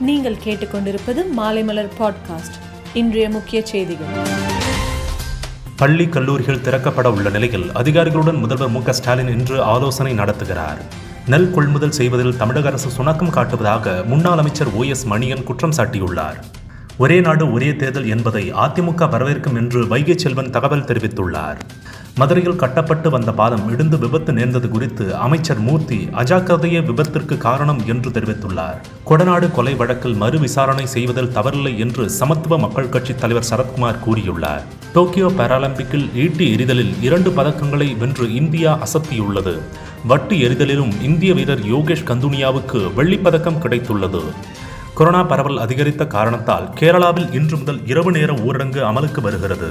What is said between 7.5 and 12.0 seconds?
அதிகாரிகளுடன் முதல்வர் மு ஸ்டாலின் இன்று ஆலோசனை நடத்துகிறார். நெல் கொள்முதல்